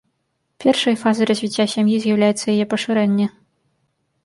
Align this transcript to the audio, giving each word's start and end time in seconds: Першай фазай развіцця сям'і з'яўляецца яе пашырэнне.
Першай 0.63 0.95
фазай 1.01 1.29
развіцця 1.31 1.65
сям'і 1.75 1.95
з'яўляецца 2.07 2.45
яе 2.57 2.65
пашырэнне. 2.75 3.31